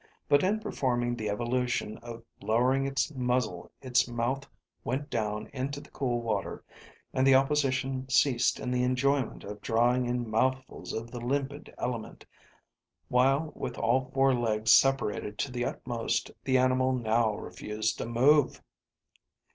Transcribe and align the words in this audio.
But 0.27 0.41
in 0.41 0.59
performing 0.59 1.15
the 1.15 1.29
evolution 1.29 1.99
of 1.99 2.23
lowering 2.41 2.87
its 2.87 3.13
muzzle 3.13 3.69
its 3.83 4.07
mouth 4.07 4.49
went 4.83 5.11
down 5.11 5.45
into 5.53 5.79
the 5.79 5.91
cool 5.91 6.23
water, 6.23 6.63
and 7.13 7.27
the 7.27 7.35
opposition 7.35 8.09
ceased 8.09 8.59
in 8.59 8.71
the 8.71 8.81
enjoyment 8.81 9.43
of 9.43 9.61
drawing 9.61 10.07
in 10.07 10.27
mouthfuls 10.27 10.91
of 10.91 11.11
the 11.11 11.21
limpid 11.21 11.71
element, 11.77 12.25
while 13.09 13.51
with 13.53 13.77
all 13.77 14.09
four 14.11 14.33
legs 14.33 14.73
separated 14.73 15.37
to 15.37 15.51
the 15.51 15.65
utmost, 15.65 16.31
the 16.45 16.57
animal 16.57 16.93
now 16.93 17.35
refused 17.35 17.99
to 17.99 18.07
move. 18.07 18.59